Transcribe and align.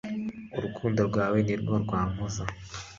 Urukundo 0.57 0.99
rwawe 1.09 1.37
ni 1.45 1.55
rwo 1.61 1.75
rwampoza 1.83 2.43